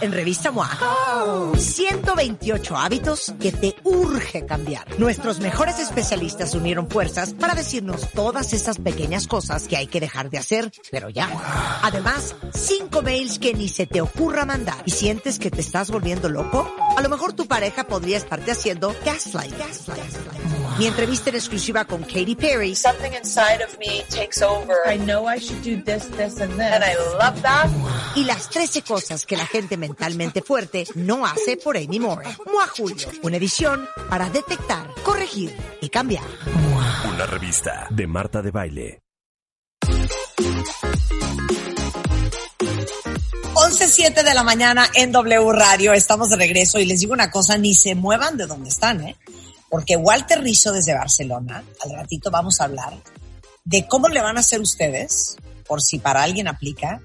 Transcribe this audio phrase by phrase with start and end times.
[0.00, 1.52] en Revista MOA.
[1.56, 4.98] 128 hábitos que te urge cambiar.
[4.98, 10.30] Nuestros mejores especialistas unieron fuerzas para decirnos todas esas pequeñas cosas que hay que dejar
[10.30, 11.28] de hacer, pero ya.
[11.82, 14.82] Además, cinco mails que ni se te ocurra mandar.
[14.86, 16.70] ¿Y sientes que te estás volviendo loco?
[16.96, 19.56] A lo mejor tu pareja podría estarte haciendo gaslight.
[19.58, 20.45] gaslight.
[20.78, 22.74] Mi entrevista en exclusiva con Katy Perry.
[22.74, 24.76] Something inside of me takes over.
[24.86, 26.60] I know I should do this, this, and this.
[26.60, 27.70] And I love that.
[28.14, 32.26] Y las 13 cosas que la gente mentalmente fuerte no hace por Amy Moore.
[32.52, 33.08] Mua Julio.
[33.22, 36.24] Una edición para detectar, corregir y cambiar.
[37.08, 39.00] Una revista de Marta de Baile.
[43.54, 45.94] 11.07 de la mañana en W Radio.
[45.94, 49.16] Estamos de regreso y les digo una cosa, ni se muevan de donde están, ¿eh?
[49.68, 52.94] Porque Walter Rizzo desde Barcelona, al ratito vamos a hablar
[53.64, 57.00] de cómo le van a hacer ustedes, por si para alguien aplica,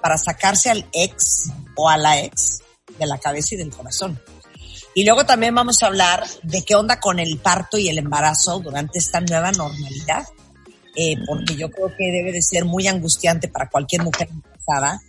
[0.00, 2.62] para sacarse al ex o a la ex
[2.98, 4.20] de la cabeza y del corazón.
[4.94, 8.60] Y luego también vamos a hablar de qué onda con el parto y el embarazo
[8.60, 10.24] durante esta nueva normalidad,
[10.94, 15.02] eh, porque yo creo que debe de ser muy angustiante para cualquier mujer embarazada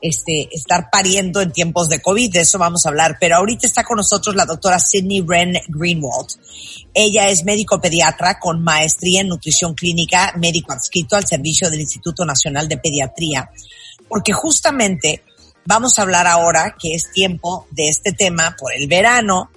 [0.00, 3.16] este, estar pariendo en tiempos de COVID, de eso vamos a hablar.
[3.20, 6.28] Pero ahorita está con nosotros la doctora Sydney Wren Greenwald.
[6.94, 12.24] Ella es médico pediatra con maestría en nutrición clínica, médico adscrito al servicio del Instituto
[12.24, 13.50] Nacional de Pediatría.
[14.08, 15.22] Porque justamente
[15.66, 19.50] vamos a hablar ahora que es tiempo de este tema por el verano.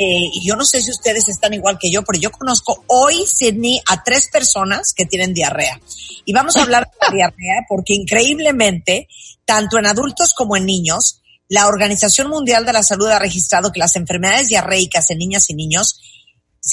[0.00, 3.26] Eh, y yo no sé si ustedes están igual que yo, pero yo conozco hoy,
[3.26, 5.80] Sydney, a tres personas que tienen diarrea.
[6.24, 9.08] Y vamos a hablar de la diarrea porque increíblemente,
[9.44, 13.80] tanto en adultos como en niños, la Organización Mundial de la Salud ha registrado que
[13.80, 16.00] las enfermedades diarreicas en niñas y niños,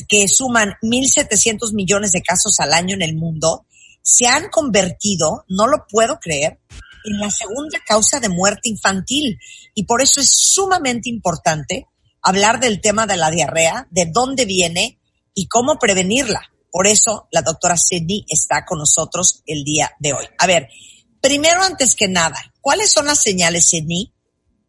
[0.07, 3.65] que suman 1.700 millones de casos al año en el mundo,
[4.03, 6.59] se han convertido, no lo puedo creer,
[7.05, 9.39] en la segunda causa de muerte infantil.
[9.73, 11.87] Y por eso es sumamente importante
[12.25, 14.99] hablar del tema de la diarrea, de dónde viene
[15.33, 16.41] y cómo prevenirla.
[16.71, 20.25] Por eso la doctora Sidney está con nosotros el día de hoy.
[20.39, 20.67] A ver,
[21.21, 24.11] primero antes que nada, ¿cuáles son las señales, Sidney,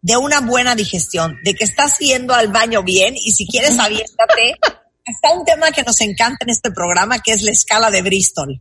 [0.02, 1.38] de una buena digestión?
[1.44, 4.54] De que estás yendo al baño bien y si quieres aviéntate.
[5.06, 8.60] Está un tema que nos encanta en este programa, que es la escala de Bristol.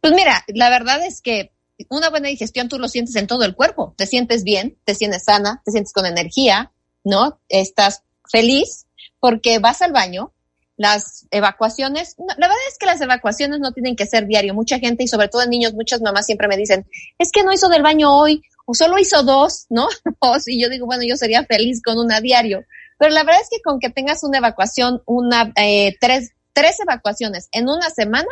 [0.00, 1.52] Pues mira, la verdad es que
[1.88, 3.94] una buena digestión tú lo sientes en todo el cuerpo.
[3.96, 6.73] Te sientes bien, te sientes sana, te sientes con energía,
[7.04, 7.40] ¿no?
[7.48, 8.86] Estás feliz
[9.20, 10.32] porque vas al baño,
[10.76, 14.54] las evacuaciones, la verdad es que las evacuaciones no tienen que ser diario.
[14.54, 16.86] Mucha gente y sobre todo niños, muchas mamás siempre me dicen,
[17.18, 19.86] es que no hizo del baño hoy o solo hizo dos, ¿no?
[20.46, 22.64] y yo digo, bueno, yo sería feliz con una diario.
[22.98, 27.48] Pero la verdad es que con que tengas una evacuación, una, eh, tres, tres evacuaciones
[27.52, 28.28] en una semana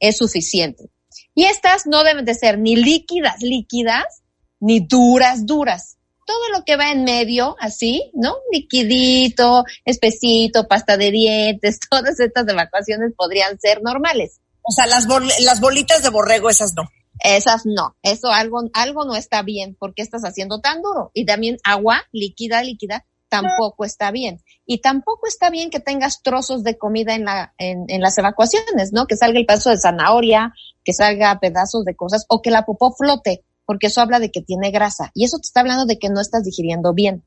[0.00, 0.90] es suficiente.
[1.34, 4.22] Y estas no deben de ser ni líquidas, líquidas,
[4.60, 5.98] ni duras, duras
[6.32, 8.36] todo lo que va en medio, así, ¿no?
[8.50, 14.40] Liquidito, espesito, pasta de dientes, todas estas evacuaciones podrían ser normales.
[14.62, 15.06] O sea, las,
[15.40, 16.84] las bolitas de borrego, esas no.
[17.22, 21.10] Esas no, eso algo, algo no está bien, porque estás haciendo tan duro?
[21.12, 24.42] Y también agua líquida, líquida, tampoco está bien.
[24.64, 28.92] Y tampoco está bien que tengas trozos de comida en la, en, en las evacuaciones,
[28.92, 29.06] ¿no?
[29.06, 32.92] Que salga el pedazo de zanahoria, que salga pedazos de cosas, o que la popó
[32.92, 36.08] flote porque eso habla de que tiene grasa y eso te está hablando de que
[36.08, 37.24] no estás digiriendo bien.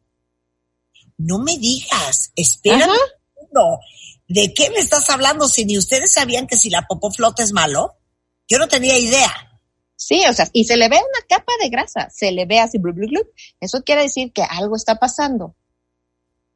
[1.18, 2.88] No me digas, espera
[4.28, 5.48] ¿De qué me estás hablando?
[5.48, 7.96] Si ni ustedes sabían que si la popó flota es malo,
[8.48, 9.32] yo no tenía idea.
[9.96, 12.78] Sí, o sea, y se le ve una capa de grasa, se le ve así,
[12.80, 13.22] blu, blu, blu.
[13.62, 15.56] eso quiere decir que algo está pasando.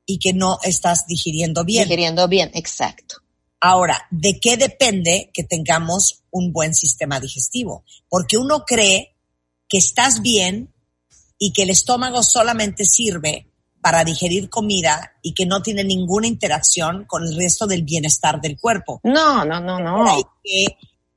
[0.06, 1.84] Y que no estás digiriendo bien.
[1.84, 3.18] Digiriendo bien, exacto.
[3.62, 7.84] Ahora, ¿de qué depende que tengamos un buen sistema digestivo?
[8.10, 9.16] Porque uno cree
[9.70, 10.74] que estás bien
[11.38, 13.48] y que el estómago solamente sirve
[13.82, 18.60] para digerir comida y que no tiene ninguna interacción con el resto del bienestar del
[18.60, 19.00] cuerpo.
[19.04, 20.36] No, no, no, no.
[20.44, 20.66] Que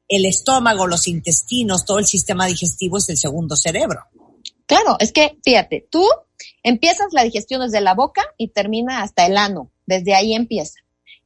[0.09, 4.01] el estómago, los intestinos, todo el sistema digestivo es el segundo cerebro.
[4.67, 6.07] Claro, es que fíjate, tú
[6.63, 10.81] empiezas la digestión desde la boca y termina hasta el ano, desde ahí empieza.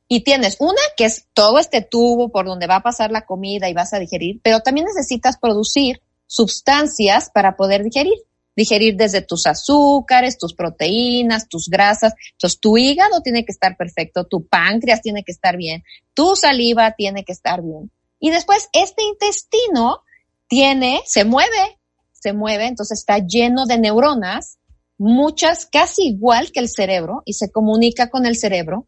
[0.08, 3.68] Y tienes una que es todo este tubo por donde va a pasar la comida
[3.68, 8.18] y vas a digerir, pero también necesitas producir sustancias para poder digerir.
[8.56, 12.14] Digerir desde tus azúcares, tus proteínas, tus grasas.
[12.32, 15.82] Entonces, tu hígado tiene que estar perfecto, tu páncreas tiene que estar bien,
[16.14, 17.90] tu saliva tiene que estar bien.
[18.18, 20.00] Y después, este intestino
[20.48, 21.78] tiene, se mueve,
[22.12, 24.58] se mueve, entonces está lleno de neuronas,
[24.96, 28.86] muchas casi igual que el cerebro, y se comunica con el cerebro.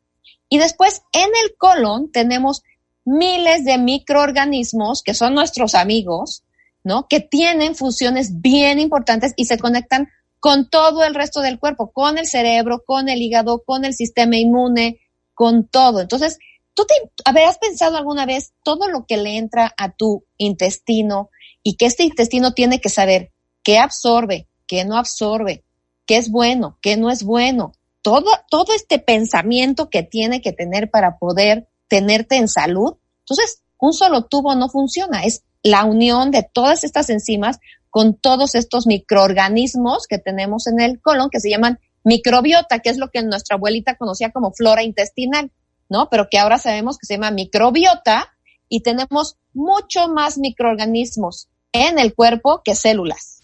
[0.49, 2.63] Y después, en el colon tenemos
[3.05, 6.43] miles de microorganismos que son nuestros amigos,
[6.89, 7.07] ¿no?
[7.07, 10.09] Que tienen funciones bien importantes y se conectan
[10.41, 14.37] con todo el resto del cuerpo, con el cerebro, con el hígado, con el sistema
[14.37, 14.99] inmune,
[15.35, 16.01] con todo.
[16.01, 16.39] Entonces,
[16.73, 16.95] ¿tú te
[17.27, 21.29] habrás pensado alguna vez todo lo que le entra a tu intestino
[21.63, 23.33] y que este intestino tiene que saber
[23.63, 25.65] qué absorbe, qué no absorbe,
[26.07, 27.73] qué es bueno, qué no es bueno?
[28.01, 32.95] Todo, todo este pensamiento que tiene que tener para poder tenerte en salud.
[33.21, 37.59] Entonces, un solo tubo no funciona, es la unión de todas estas enzimas
[37.91, 42.99] con todos estos microorganismos que tenemos en el colon que se llaman microbiota, que es
[42.99, 45.51] lo que nuestra abuelita conocía como flora intestinal,
[45.89, 46.09] ¿no?
[46.11, 48.33] Pero que ahora sabemos que se llama microbiota
[48.69, 53.39] y tenemos mucho más microorganismos en el cuerpo que células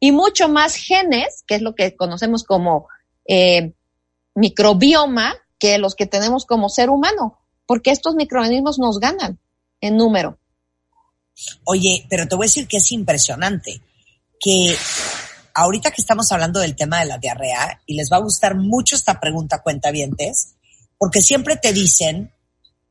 [0.00, 2.88] y mucho más genes, que es lo que conocemos como
[3.28, 3.74] eh,
[4.34, 9.38] microbioma, que los que tenemos como ser humano, porque estos microorganismos nos ganan
[9.82, 10.38] en número.
[11.64, 13.80] Oye, pero te voy a decir que es impresionante
[14.40, 14.74] que
[15.54, 18.96] ahorita que estamos hablando del tema de la diarrea, y les va a gustar mucho
[18.96, 20.54] esta pregunta, cuentavientes,
[20.98, 22.32] porque siempre te dicen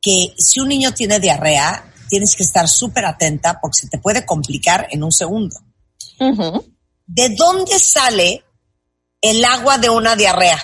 [0.00, 4.24] que si un niño tiene diarrea, tienes que estar súper atenta porque se te puede
[4.24, 5.56] complicar en un segundo.
[7.06, 8.44] ¿De dónde sale
[9.20, 10.58] el agua de una diarrea?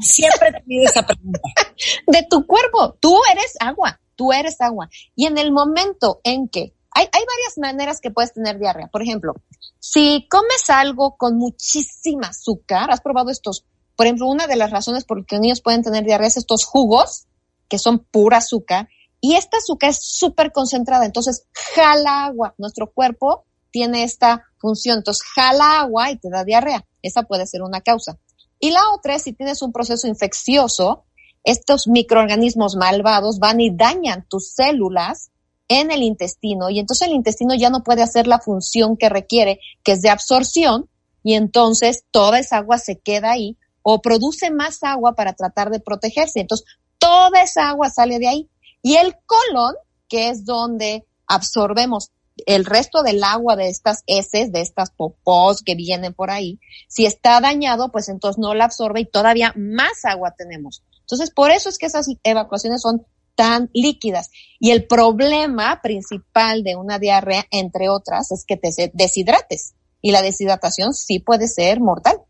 [0.00, 1.40] Siempre te pido esa pregunta.
[2.06, 2.96] De tu cuerpo.
[3.00, 4.00] Tú eres agua.
[4.16, 4.88] Tú eres agua.
[5.14, 8.88] Y en el momento en que hay, hay varias maneras que puedes tener diarrea.
[8.88, 9.34] Por ejemplo,
[9.78, 13.64] si comes algo con muchísima azúcar, has probado estos,
[13.96, 16.64] por ejemplo, una de las razones por las que niños pueden tener diarrea es estos
[16.64, 17.26] jugos
[17.68, 18.88] que son pura azúcar
[19.20, 22.54] y esta azúcar es súper concentrada, entonces jala agua.
[22.58, 26.84] Nuestro cuerpo tiene esta función, entonces jala agua y te da diarrea.
[27.02, 28.18] Esa puede ser una causa.
[28.58, 31.04] Y la otra es si tienes un proceso infeccioso,
[31.42, 35.31] estos microorganismos malvados van y dañan tus células
[35.80, 39.60] en el intestino y entonces el intestino ya no puede hacer la función que requiere,
[39.82, 40.88] que es de absorción,
[41.22, 45.80] y entonces toda esa agua se queda ahí o produce más agua para tratar de
[45.80, 46.40] protegerse.
[46.40, 46.66] Entonces,
[46.98, 48.50] toda esa agua sale de ahí.
[48.80, 49.74] Y el colon,
[50.08, 52.10] que es donde absorbemos
[52.46, 56.58] el resto del agua de estas heces, de estas popós que vienen por ahí,
[56.88, 60.82] si está dañado, pues entonces no la absorbe y todavía más agua tenemos.
[61.00, 63.04] Entonces, por eso es que esas evacuaciones son
[63.34, 64.30] tan líquidas.
[64.58, 69.74] Y el problema principal de una diarrea, entre otras, es que te deshidrates.
[70.00, 72.20] Y la deshidratación sí puede ser mortal.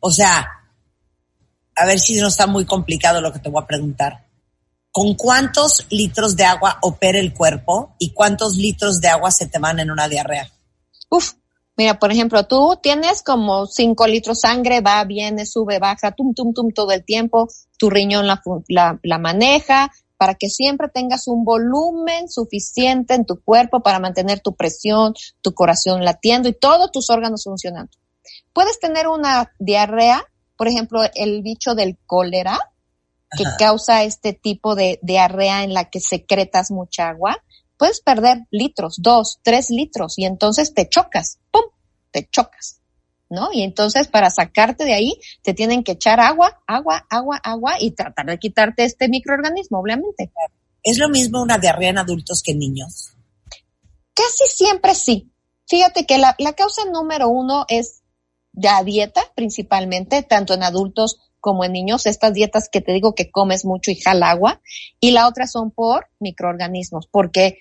[0.00, 0.46] O sea,
[1.74, 4.26] a ver si no está muy complicado lo que te voy a preguntar.
[4.90, 9.58] ¿Con cuántos litros de agua opera el cuerpo y cuántos litros de agua se te
[9.58, 10.50] van en una diarrea?
[11.10, 11.34] Uf,
[11.76, 16.32] mira, por ejemplo, tú tienes como cinco litros de sangre, va, viene, sube, baja, tum,
[16.34, 17.46] tum, tum todo el tiempo
[17.78, 18.40] tu riñón la,
[19.02, 24.54] la, maneja, para que siempre tengas un volumen suficiente en tu cuerpo para mantener tu
[24.54, 27.90] presión, tu corazón latiendo y todos tus órganos funcionando.
[28.52, 30.24] Puedes tener una diarrea,
[30.56, 32.58] por ejemplo, el bicho del cólera,
[33.36, 37.36] que causa este tipo de diarrea en la que secretas mucha agua.
[37.76, 41.64] Puedes perder litros, dos, tres litros, y entonces te chocas, ¡pum!
[42.10, 42.80] Te chocas.
[43.28, 43.48] ¿No?
[43.52, 47.92] Y entonces para sacarte de ahí te tienen que echar agua, agua, agua, agua y
[47.92, 50.30] tratar de quitarte este microorganismo, obviamente.
[50.82, 53.14] ¿Es lo mismo una diarrea en adultos que en niños?
[54.14, 55.30] Casi siempre sí.
[55.68, 58.02] Fíjate que la, la causa número uno es
[58.52, 63.30] la dieta, principalmente, tanto en adultos como en niños, estas dietas que te digo que
[63.30, 64.60] comes mucho y jala agua,
[64.98, 67.58] y la otra son por microorganismos, porque,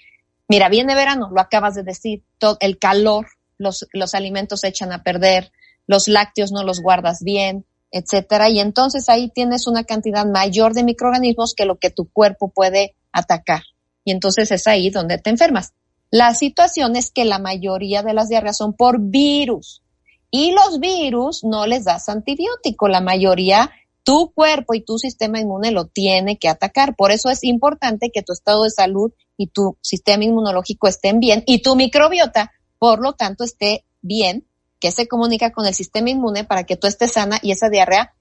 [0.48, 4.92] mira, viene verano, lo acabas de decir, todo el calor, los, los alimentos se echan
[4.92, 5.52] a perder,
[5.88, 8.50] los lácteos no los guardas bien, etcétera.
[8.50, 12.96] Y entonces ahí tienes una cantidad mayor de microorganismos que lo que tu cuerpo puede
[13.12, 13.64] atacar.
[14.04, 15.74] Y entonces es ahí donde te enfermas.
[16.12, 19.82] La situación es que la mayoría de las diarreas son por virus.
[20.30, 22.88] Y los virus no les das antibiótico.
[22.88, 23.72] La mayoría,
[24.04, 26.96] tu cuerpo y tu sistema inmune lo tiene que atacar.
[26.96, 31.44] Por eso es importante que tu estado de salud y tu sistema inmunológico estén bien
[31.46, 34.48] y tu microbiota por lo tanto esté bien,
[34.80, 38.14] que se comunica con el sistema inmune para que tú estés sana y esa diarrea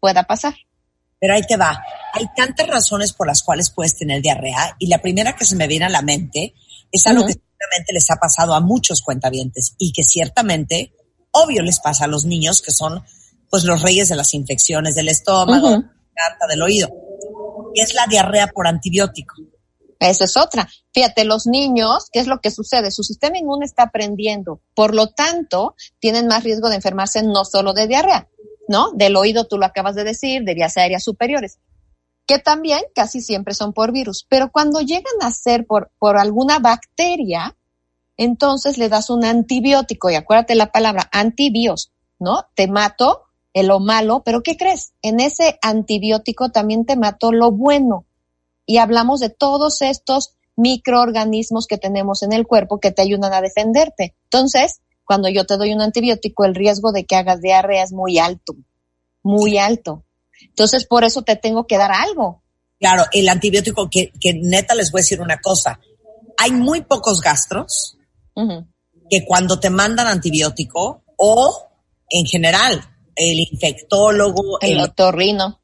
[0.00, 0.54] pueda pasar.
[1.20, 1.78] Pero ahí te va.
[2.14, 5.66] Hay tantas razones por las cuales puedes tener diarrea y la primera que se me
[5.66, 6.54] viene a la mente
[6.90, 10.94] es algo que seguramente les ha pasado a muchos cuentavientes y que ciertamente,
[11.30, 13.04] obvio, les pasa a los niños que son
[13.50, 15.84] pues los reyes de las infecciones del estómago,
[16.48, 16.88] del oído.
[17.74, 19.34] Y es la diarrea por antibiótico.
[20.00, 20.68] Esa es otra.
[20.92, 22.90] Fíjate, los niños, ¿qué es lo que sucede?
[22.90, 24.60] Su sistema inmune está aprendiendo.
[24.74, 28.28] Por lo tanto, tienen más riesgo de enfermarse no solo de diarrea,
[28.66, 28.90] ¿no?
[28.92, 31.58] Del oído, tú lo acabas de decir, de vías aéreas superiores,
[32.26, 34.26] que también casi siempre son por virus.
[34.28, 37.56] Pero cuando llegan a ser por, por alguna bacteria,
[38.16, 40.10] entonces le das un antibiótico.
[40.10, 41.92] Y acuérdate la palabra antibios.
[42.20, 42.44] ¿no?
[42.54, 44.92] Te mato en lo malo, pero ¿qué crees?
[45.02, 48.04] En ese antibiótico también te mató lo bueno.
[48.70, 53.40] Y hablamos de todos estos microorganismos que tenemos en el cuerpo que te ayudan a
[53.40, 54.14] defenderte.
[54.24, 58.18] Entonces, cuando yo te doy un antibiótico, el riesgo de que hagas diarrea es muy
[58.20, 58.54] alto,
[59.24, 60.04] muy alto.
[60.40, 62.44] Entonces, por eso te tengo que dar algo.
[62.78, 65.80] Claro, el antibiótico, que, que neta les voy a decir una cosa.
[66.38, 67.96] Hay muy pocos gastros
[69.10, 71.68] que cuando te mandan antibiótico o
[72.08, 72.80] en general
[73.16, 75.59] el infectólogo, El el- otorrino.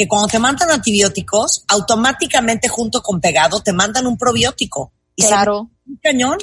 [0.00, 4.94] Que cuando te mandan antibióticos, automáticamente junto con pegado te mandan un probiótico.
[5.14, 6.38] Y se Claro, un cañón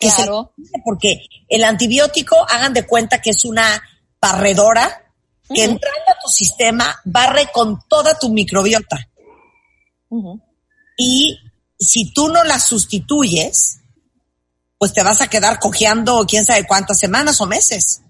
[0.00, 0.54] se- claro.
[0.86, 3.82] porque el antibiótico, hagan de cuenta que es una
[4.18, 4.88] barredora
[5.52, 5.72] que Ujú.
[5.72, 9.06] entrando a tu sistema barre con toda tu microbiota.
[10.96, 11.38] Y
[11.78, 13.80] si tú no la sustituyes,
[14.78, 18.00] pues te vas a quedar cojeando quién sabe cuántas semanas o meses.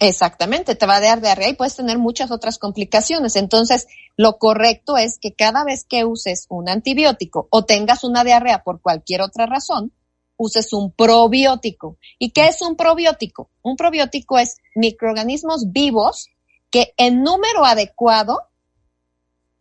[0.00, 3.36] Exactamente, te va a dar diarrea y puedes tener muchas otras complicaciones.
[3.36, 8.62] Entonces, lo correcto es que cada vez que uses un antibiótico o tengas una diarrea
[8.62, 9.92] por cualquier otra razón,
[10.36, 11.96] uses un probiótico.
[12.18, 13.50] ¿Y qué es un probiótico?
[13.62, 16.28] Un probiótico es microorganismos vivos
[16.70, 18.42] que en número adecuado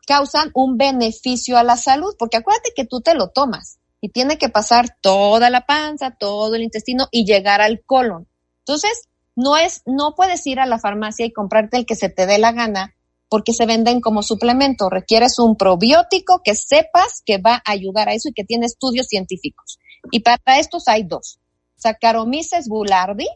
[0.06, 4.38] causan un beneficio a la salud, porque acuérdate que tú te lo tomas y tiene
[4.38, 8.28] que pasar toda la panza, todo el intestino y llegar al colon.
[8.60, 12.26] Entonces, no es, no puedes ir a la farmacia y comprarte el que se te
[12.26, 12.96] dé la gana
[13.30, 14.90] porque se venden como suplemento.
[14.90, 19.06] Requieres un probiótico que sepas que va a ayudar a eso y que tiene estudios
[19.08, 19.78] científicos.
[20.12, 21.40] Y para estos hay dos.
[21.76, 23.30] Saccharomyces boulardii,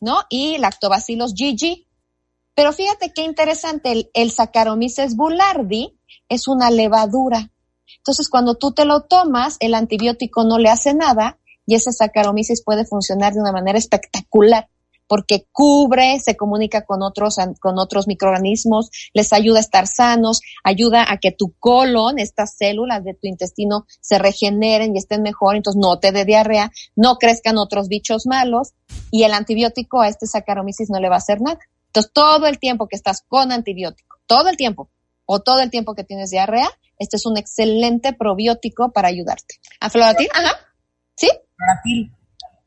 [0.00, 0.20] ¿no?
[0.30, 1.86] Y Lactobacillus GG.
[2.54, 5.98] Pero fíjate qué interesante, el, el Saccharomyces boulardii
[6.30, 7.50] es una levadura.
[7.98, 12.62] Entonces, cuando tú te lo tomas, el antibiótico no le hace nada y ese Saccharomyces
[12.64, 14.68] puede funcionar de una manera espectacular
[15.06, 21.04] porque cubre, se comunica con otros, con otros microorganismos, les ayuda a estar sanos, ayuda
[21.08, 25.80] a que tu colon, estas células de tu intestino se regeneren y estén mejor, entonces
[25.80, 28.72] no te dé diarrea, no crezcan otros bichos malos
[29.10, 31.58] y el antibiótico a este Saccharomyces no le va a hacer nada.
[31.86, 34.88] Entonces, todo el tiempo que estás con antibiótico, todo el tiempo,
[35.26, 36.68] o todo el tiempo que tienes diarrea,
[36.98, 39.56] este es un excelente probiótico para ayudarte.
[39.80, 40.28] ¿A Floratil?
[40.32, 40.52] Ajá.
[41.16, 41.28] ¿Sí?
[41.56, 42.12] Floratil.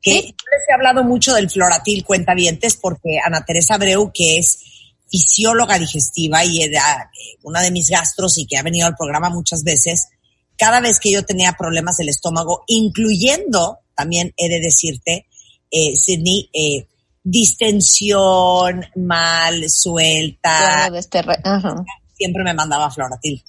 [0.06, 0.22] Que Sí.
[0.28, 4.60] les he hablado mucho del floratil cuentavientes porque Ana Teresa Abreu, que es
[5.10, 7.10] fisióloga digestiva y era
[7.44, 10.10] una de mis gastros y que ha venido al programa muchas veces,
[10.58, 15.26] cada vez que yo tenía problemas del estómago, incluyendo, también he de decirte,
[15.72, 16.88] eh, Sidney, eh,
[17.24, 21.24] distensión, mal, suelta, este
[22.14, 23.44] siempre me mandaba floratil.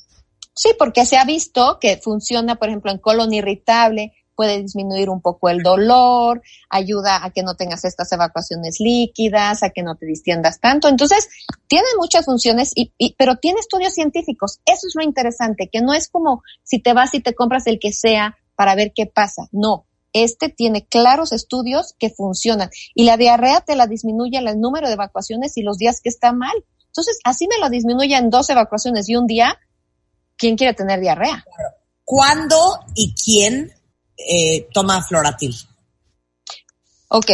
[0.54, 5.20] Sí, porque se ha visto que funciona, por ejemplo, en colon irritable, puede disminuir un
[5.20, 10.06] poco el dolor, ayuda a que no tengas estas evacuaciones líquidas, a que no te
[10.06, 10.88] distiendas tanto.
[10.88, 11.28] Entonces,
[11.66, 14.60] tiene muchas funciones, y, y- pero tiene estudios científicos.
[14.66, 17.78] Eso es lo interesante, que no es como si te vas y te compras el
[17.80, 19.48] que sea para ver qué pasa.
[19.50, 22.70] No, este tiene claros estudios que funcionan.
[22.94, 26.32] Y la diarrea te la disminuye el número de evacuaciones y los días que está
[26.32, 26.54] mal.
[26.86, 29.58] Entonces, así me lo disminuye en dos evacuaciones y un día,
[30.38, 31.44] ¿quién quiere tener diarrea?
[32.04, 32.56] ¿Cuándo
[32.94, 33.72] y quién
[34.16, 35.54] eh, toma floratil?
[37.08, 37.30] Ok,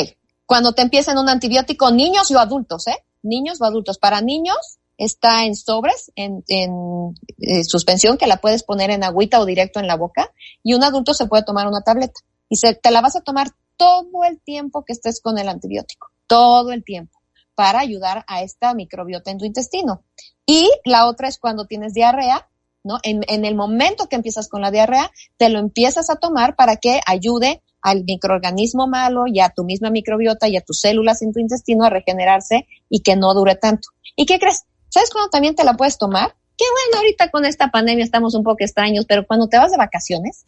[0.47, 3.05] cuando te empiezan un antibiótico, niños o adultos, ¿eh?
[3.23, 3.99] Niños o adultos.
[3.99, 9.41] Para niños está en sobres, en, en eh, suspensión, que la puedes poner en agüita
[9.41, 10.31] o directo en la boca,
[10.63, 12.21] y un adulto se puede tomar una tableta.
[12.49, 16.11] Y se, te la vas a tomar todo el tiempo que estés con el antibiótico,
[16.27, 17.19] todo el tiempo,
[17.55, 20.05] para ayudar a esta microbiota en tu intestino.
[20.45, 22.49] Y la otra es cuando tienes diarrea,
[22.85, 22.99] ¿no?
[23.03, 27.01] En, el momento que empiezas con la diarrea, te lo empiezas a tomar para que
[27.07, 31.41] ayude al microorganismo malo y a tu misma microbiota y a tus células en tu
[31.41, 33.89] intestino a regenerarse y que no dure tanto.
[34.17, 34.65] ¿Y qué crees?
[34.89, 36.35] ¿Sabes cuándo también te la puedes tomar?
[36.57, 39.79] Que bueno, ahorita con esta pandemia estamos un poco extraños, pero cuando te vas de
[39.79, 40.45] vacaciones,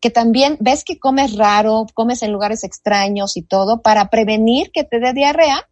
[0.00, 4.84] que también ves que comes raro, comes en lugares extraños y todo, para prevenir que
[4.84, 5.68] te dé diarrea,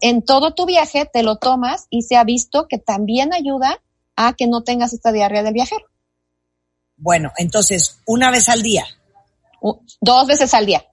[0.00, 3.82] en todo tu viaje te lo tomas y se ha visto que también ayuda
[4.16, 5.86] a que no tengas esta diarrea del viajero.
[6.96, 8.86] Bueno, entonces, una vez al día.
[10.00, 10.84] Dos veces al día.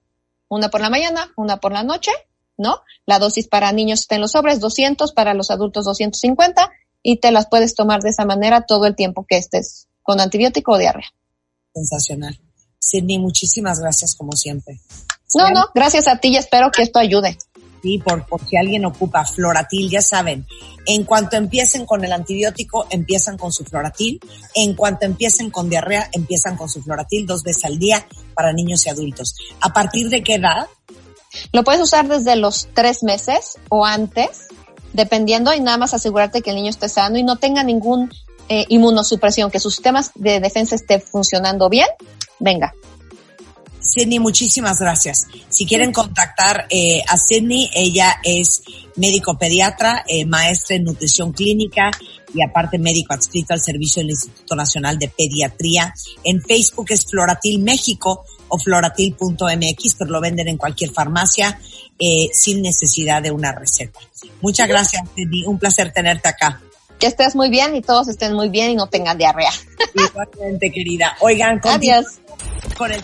[0.49, 2.11] Una por la mañana, una por la noche,
[2.57, 2.81] ¿no?
[3.05, 6.69] La dosis para niños está en los sobres, 200, para los adultos 250,
[7.01, 10.73] y te las puedes tomar de esa manera todo el tiempo que estés con antibiótico
[10.73, 11.07] o diarrea.
[11.73, 12.39] Sensacional.
[12.79, 14.79] Sidney, muchísimas gracias como siempre.
[15.35, 17.37] No, no, gracias a ti y espero que esto ayude.
[18.03, 20.45] Por, por si alguien ocupa floratil, ya saben,
[20.85, 24.19] en cuanto empiecen con el antibiótico, empiezan con su floratil.
[24.53, 28.85] En cuanto empiecen con diarrea, empiezan con su floratil dos veces al día para niños
[28.85, 29.35] y adultos.
[29.61, 30.67] ¿A partir de qué edad
[31.51, 34.47] Lo puedes usar desde los tres meses o antes,
[34.93, 38.11] dependiendo y nada más asegurarte que el niño esté sano y no tenga ningún
[38.49, 41.87] eh, inmunosupresión, que sus sistemas de defensa esté funcionando bien.
[42.39, 42.73] Venga,
[43.83, 45.27] Sidney, muchísimas gracias.
[45.49, 48.63] Si quieren contactar eh, a Sidney, ella es
[48.95, 51.91] médico pediatra, eh, maestra en nutrición clínica
[52.33, 55.93] y aparte médico adscrito al servicio del Instituto Nacional de Pediatría.
[56.23, 61.59] En Facebook es Floratil México o floratil.mx, pero lo venden en cualquier farmacia
[61.99, 63.99] eh, sin necesidad de una receta.
[64.41, 65.45] Muchas gracias, Sidney.
[65.45, 66.61] Un placer tenerte acá.
[66.99, 69.51] Que estés muy bien y todos estén muy bien y no tengan diarrea.
[69.93, 71.17] Igualmente, querida.
[71.19, 72.05] Oigan, Adiós.
[72.77, 73.03] con el